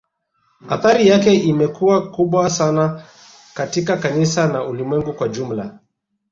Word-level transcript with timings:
Athari 0.69 1.07
yake 1.07 1.33
imekuwa 1.33 2.11
kubwa 2.11 2.49
sana 2.49 3.03
katika 3.53 3.97
kanisa 3.97 4.47
na 4.47 4.63
Ulimwengu 4.63 5.13
kwa 5.13 5.27
jumla 5.29 5.79